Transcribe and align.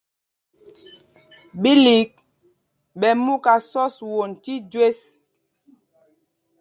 Bílîk 1.61 2.11
ɓɛ 2.99 3.09
mú 3.23 3.33
ká 3.43 3.53
sɔ̄s 3.69 3.95
won 4.11 4.31
tí 4.43 4.53
jüés. 4.71 4.99